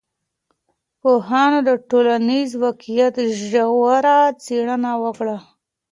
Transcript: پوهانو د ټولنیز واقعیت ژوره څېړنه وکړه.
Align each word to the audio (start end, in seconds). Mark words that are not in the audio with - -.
پوهانو 1.01 1.59
د 1.67 1.69
ټولنیز 1.89 2.49
واقعیت 2.65 3.15
ژوره 3.45 4.17
څېړنه 4.43 4.91
وکړه. 5.03 5.37